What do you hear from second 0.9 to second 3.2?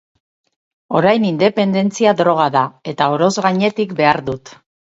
Orain, independentzia droga da, eta